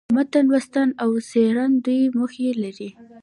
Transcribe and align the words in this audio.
د 0.07 0.11
متن 0.15 0.45
لوستل 0.53 0.89
او 1.03 1.09
څېړل 1.29 1.71
دوې 1.85 2.01
موخي 2.15 2.49
لري. 2.63 2.89